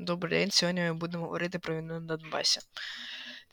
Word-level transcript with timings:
Добрий 0.00 0.38
день. 0.38 0.50
Сьогодні 0.50 0.80
ми 0.80 0.92
будемо 0.92 1.24
говорити 1.24 1.58
про 1.58 1.76
війну 1.76 2.00
на 2.00 2.16
Донбасі. 2.16 2.60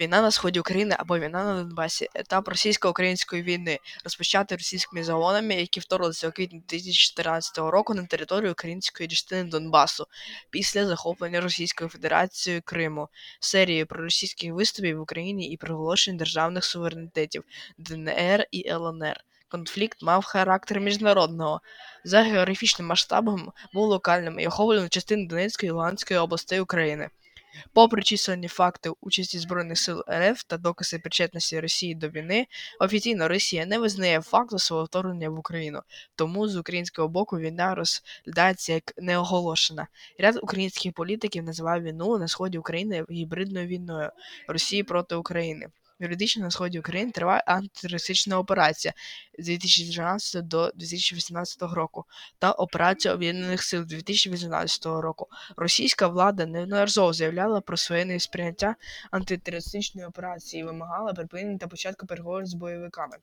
Війна 0.00 0.22
на 0.22 0.30
сході 0.30 0.60
України 0.60 0.96
або 0.98 1.18
війна 1.18 1.44
на 1.44 1.62
Донбасі 1.62 2.08
етап 2.14 2.48
російсько-української 2.48 3.42
війни, 3.42 3.78
розпочатий 4.04 4.58
російськими 4.58 5.04
загонами, 5.04 5.54
які 5.54 5.80
вторглися 5.80 6.28
у 6.28 6.32
квітні 6.32 6.58
2014 6.58 7.58
року 7.58 7.94
на 7.94 8.06
територію 8.06 8.52
української 8.52 9.08
частини 9.08 9.50
Донбасу 9.50 10.06
після 10.50 10.86
захоплення 10.86 11.40
Російською 11.40 11.90
Федерацією 11.90 12.62
Криму, 12.64 13.08
серії 13.40 13.84
проросійських 13.84 14.52
виступів 14.52 14.98
в 14.98 15.00
Україні 15.00 15.50
і 15.50 15.56
проголошень 15.56 16.16
державних 16.16 16.64
суверенітетів 16.64 17.44
ДНР 17.78 18.46
і 18.50 18.68
ЛНР. 18.68 19.24
Конфлікт 19.48 20.02
мав 20.02 20.24
характер 20.24 20.80
міжнародного. 20.80 21.60
За 22.04 22.22
географічним 22.22 22.88
масштабом 22.88 23.52
був 23.72 23.88
локальним 23.88 24.40
і 24.40 24.46
охоплював 24.46 24.88
частини 24.88 25.26
Донецької 25.26 25.68
і 25.68 25.72
Луганської 25.72 26.20
областей 26.20 26.60
України. 26.60 27.10
Попри 27.72 28.02
численні 28.02 28.48
факти 28.48 28.90
участі 29.00 29.38
Збройних 29.38 29.78
сил 29.78 30.04
РФ 30.10 30.44
та 30.44 30.56
докази 30.56 30.98
причетності 30.98 31.60
Росії 31.60 31.94
до 31.94 32.08
війни, 32.08 32.46
офіційно 32.80 33.28
Росія 33.28 33.66
не 33.66 33.78
визнає 33.78 34.20
факту 34.20 34.58
свого 34.58 34.84
вторгнення 34.84 35.30
в 35.30 35.38
Україну, 35.38 35.82
тому 36.14 36.48
з 36.48 36.56
українського 36.56 37.08
боку 37.08 37.38
війна 37.38 37.74
розглядається 37.74 38.72
як 38.72 38.92
неоголошена. 38.96 39.86
Ряд 40.18 40.38
українських 40.42 40.92
політиків 40.92 41.44
називає 41.44 41.82
війну 41.82 42.18
на 42.18 42.28
сході 42.28 42.58
України 42.58 43.04
гібридною 43.10 43.66
війною 43.66 44.10
Росії 44.48 44.82
проти 44.82 45.14
України. 45.14 45.68
Юридично 45.98 46.42
на 46.42 46.50
сході 46.50 46.78
України 46.78 47.10
триває 47.12 47.42
антитерористична 47.46 48.38
операція 48.38 48.94
з 49.38 49.44
2014 49.44 50.46
до 50.48 50.70
2018 50.74 51.62
року 51.62 52.04
та 52.38 52.52
операція 52.52 53.14
Об'єднаних 53.14 53.62
сил 53.62 53.84
2018 53.84 54.86
року. 54.86 55.28
Російська 55.56 56.08
влада 56.08 56.46
неодноразово 56.46 57.12
заявляла 57.12 57.60
про 57.60 57.76
своє 57.76 58.04
несприйняття 58.04 58.76
антитерористичної 59.10 60.06
операції 60.06 60.60
і 60.60 60.64
вимагала 60.64 61.12
припинення 61.12 61.58
та 61.58 61.66
початку 61.66 62.06
переговорів 62.06 62.46
з 62.46 62.54
бойовиками. 62.54 63.16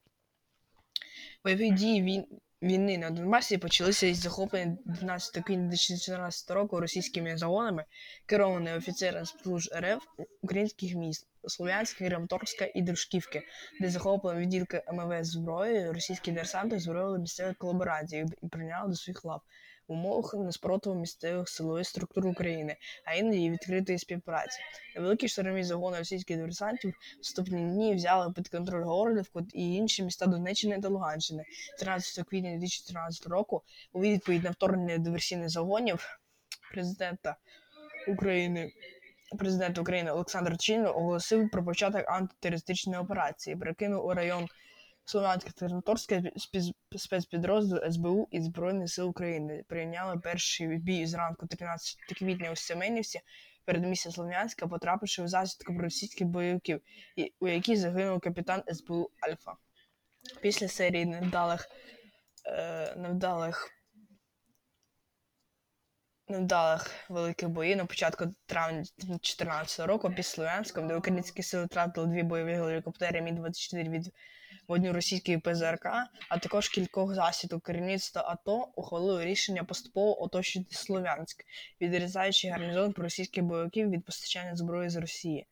Бойові 1.44 1.72
дії 1.72 2.02
він... 2.02 2.26
війни 2.62 2.98
на 2.98 3.10
Донбасі 3.10 3.58
почалися 3.58 4.08
із 4.08 4.18
захоплення 4.18 4.78
12 4.86 5.44
квітня 5.44 5.68
2014 5.68 6.52
року 6.52 6.80
російськими 6.80 7.38
загонами, 7.38 7.86
керованими 8.26 8.78
офіцерами 8.78 9.26
служб 9.26 9.72
РФ 9.76 10.04
українських 10.42 10.96
міст. 10.96 11.28
Слов'янська, 11.48 12.08
Краматорська 12.08 12.68
і 12.76 12.82
Дружківки, 12.82 13.44
де 13.80 13.90
захоплені 13.90 14.40
відділки 14.40 14.84
МВС 14.94 15.24
зброї, 15.24 15.92
російські 15.92 16.32
диверсанти 16.32 16.80
зброїли 16.80 17.20
місцеві 17.20 17.54
колаборації 17.54 18.26
і 18.44 18.48
прийняли 18.48 18.90
до 18.90 18.96
своїх 18.96 19.26
лав 19.26 19.42
умовах 19.92 20.34
неспротиву 20.34 20.96
місцевих 20.96 21.50
силових 21.50 21.88
структур 21.88 22.28
України, 22.28 22.76
а 23.06 23.14
іноді 23.14 23.50
відкритої 23.50 24.00
співпраці. 24.00 24.60
Невеликі 24.96 25.28
штурмові 25.28 25.64
загони 25.64 25.98
російських 25.98 26.38
диверсантів 26.38 26.94
вступні 27.22 27.62
дні 27.62 27.96
взяли 27.96 28.34
під 28.34 28.50
контроль 28.50 28.84
Горлівку 28.84 29.42
і 29.54 29.74
інші 29.74 30.04
міста 30.04 30.26
Донеччини 30.26 30.82
та 30.82 30.90
Луганщини 30.90 31.46
13 31.80 32.26
квітня 32.26 32.50
2014 32.50 33.28
року. 33.28 33.62
У 33.94 34.02
відповідь 34.02 34.44
на 34.44 34.50
вторгнення 34.50 34.98
диверсійних 34.98 35.50
загонів 35.50 36.20
президента 36.72 37.36
України 38.08 38.72
президент 39.38 39.78
України 39.78 40.12
Олександр 40.12 40.58
Чино 40.58 40.98
оголосив 40.98 41.50
про 41.50 41.64
початок 41.64 42.10
антитерористичної 42.10 43.00
операції, 43.00 43.56
перекинув 43.56 44.06
у 44.06 44.14
район 44.14 44.48
Слов'янське 45.12 45.52
Тернаторське 45.52 46.32
спецпідрозділ 46.98 47.92
СБУ 47.92 48.28
і 48.32 48.42
Збройних 48.42 48.90
сил 48.90 49.10
України. 49.10 49.64
Прийняли 49.68 50.18
перший 50.18 50.78
бій 50.78 51.06
зранку 51.06 51.48
13 51.48 51.98
квітня 52.18 52.52
у 52.52 52.56
Семенівці. 52.56 53.22
Передмістя 53.66 54.12
Слов'янська, 54.12 54.68
потрапивши 54.68 55.24
у 55.24 55.28
засідку 55.28 55.78
російських 55.78 56.28
бойовиків, 56.28 56.82
у 57.40 57.48
якій 57.48 57.76
загинув 57.76 58.20
капітан 58.20 58.64
СБУ 58.74 59.10
Альфа. 59.20 59.54
Після 60.42 60.68
серії 60.68 61.06
невдалих 61.06 61.70
е, 62.46 62.96
невдалих 62.96 63.70
невдалих 66.28 67.10
великих 67.10 67.50
боїв 67.50 67.78
на 67.78 67.86
початку 67.86 68.26
травня 68.46 68.84
2014 68.98 69.88
року 69.88 70.10
під 70.16 70.26
Слов'янськом, 70.26 70.88
де 70.88 70.96
українські 70.96 71.44
сили 71.44 71.66
втратили 71.66 72.08
дві 72.08 72.24
бойові 72.24 72.54
гелікоптери 72.54 73.22
Мі-24 73.22 73.90
від 73.90 74.12
вогню 74.72 74.94
російської 74.94 75.38
ПЗРК, 75.38 75.86
а 76.30 76.38
також 76.38 76.70
кількох 76.70 77.14
засідок 77.14 77.64
керівництва 77.64 78.22
АТО 78.28 78.68
ухвалили 78.76 79.26
рішення 79.26 79.64
поступово 79.64 80.24
оточити 80.24 80.76
Слов'янськ, 80.76 81.46
відрізаючи 81.82 82.50
гарнізон 82.50 82.94
російських 82.98 83.44
бойовиків 83.44 83.90
від 83.90 84.06
постачання 84.06 84.56
зброї 84.56 84.90
з 84.90 84.96
Росії. 84.96 85.48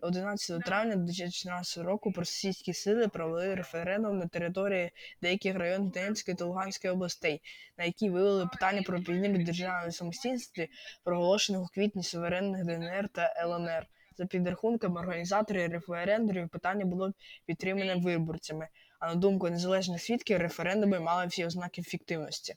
11 0.00 0.64
травня 0.64 0.96
2014 0.96 1.84
року 1.84 2.12
російські 2.16 2.74
сили 2.74 3.08
провели 3.08 3.54
референдум 3.54 4.18
на 4.18 4.26
території 4.26 4.90
деяких 5.22 5.56
районів 5.56 5.90
Донецької 5.90 6.36
та 6.36 6.44
Луганської 6.44 6.92
областей, 6.92 7.42
на 7.76 7.84
які 7.84 8.10
вивели 8.10 8.46
питання 8.46 8.82
про 8.82 8.98
підміну 8.98 9.44
державної 9.44 9.92
самостійності, 9.92 10.70
проголошених 11.04 11.62
у 11.62 11.66
квітні 11.66 12.02
суверенних 12.02 12.64
ДНР 12.64 13.08
та 13.08 13.34
ЛНР. 13.42 13.86
За 14.18 14.26
підрахунками 14.26 15.00
організаторів 15.00 15.72
референдумів 15.72 16.48
питання 16.48 16.84
було 16.84 17.12
підтримане 17.46 17.94
виборцями. 17.94 18.68
А 19.00 19.08
на 19.08 19.14
думку 19.14 19.50
незалежних 19.50 20.02
свідків, 20.02 20.38
референдуми 20.38 21.00
мали 21.00 21.26
всі 21.26 21.46
ознаки 21.46 21.82
фіктивності. 21.82 22.54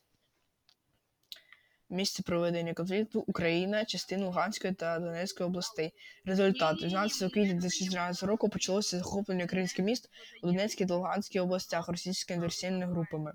Місце 1.89 2.23
проведення 2.23 2.73
конфлікту 2.73 3.23
Україна, 3.27 3.85
частина 3.85 4.25
Луганської 4.25 4.73
та 4.73 4.99
Донецької 4.99 5.47
областей. 5.49 5.93
Результат 6.25 6.77
12 6.77 7.33
квітня 7.33 7.53
2014 7.53 8.23
року 8.23 8.49
почалося 8.49 8.97
захоплення 8.97 9.45
українських 9.45 9.85
міст 9.85 10.09
у 10.43 10.47
Донецькій 10.47 10.85
та 10.85 10.95
Луганській 10.95 11.39
областях 11.39 11.89
російськими 11.89 12.39
диверсійними 12.39 12.93
групами. 12.93 13.33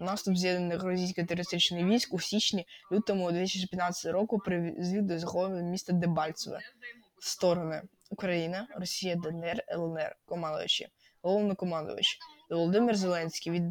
Наступ 0.00 0.36
з'єднаних 0.36 0.82
російських 0.82 1.26
терористичних 1.26 1.86
військ 1.86 2.14
у 2.14 2.20
січні 2.20 2.66
лютому 2.92 3.32
2015 3.32 4.12
року 4.12 4.38
призвів 4.38 5.02
до 5.02 5.18
захоплення 5.18 5.70
міста 5.70 5.92
Дебальцеве. 5.92 6.60
Сторони 7.24 7.82
Україна, 8.10 8.68
Росія, 8.76 9.16
ДНР, 9.16 9.64
ЛНР, 9.68 10.16
командуючі, 10.26 10.88
головнокомандувач 11.22 12.18
Володимир 12.50 12.96
Зеленський 12.96 13.52
від 13.52 13.68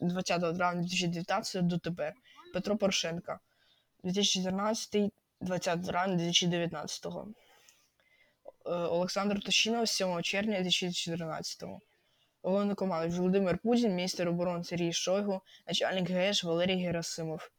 20 0.00 0.40
травня 0.40 0.80
2019 0.80 1.66
до 1.66 1.78
тепер. 1.78 2.12
Петро 2.52 2.76
Порошенко 2.76 3.38
2014 4.04 5.12
20 5.40 5.86
травня 5.86 6.14
2019 6.14 7.06
Олександр 8.64 9.40
Тощинов 9.40 9.88
7 9.88 10.22
червня 10.22 10.60
2014 10.60 11.64
Головнокомандувач 12.42 13.18
Володимир 13.18 13.58
Путін, 13.58 13.94
міністр 13.94 14.28
оборони 14.28 14.64
Сергій 14.64 14.92
Шойгу, 14.92 15.40
начальник 15.66 16.10
ГЕШ 16.10 16.44
Валерій 16.44 16.84
Герасимов. 16.84 17.50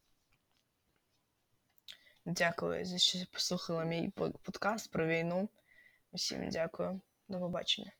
Дякую 2.29 2.85
за 2.85 2.97
що 2.97 3.19
послухали 3.31 3.85
мій 3.85 4.09
подкаст 4.43 4.91
про 4.91 5.07
війну. 5.07 5.49
Усім 6.11 6.49
дякую. 6.49 7.01
До 7.27 7.39
побачення. 7.39 7.91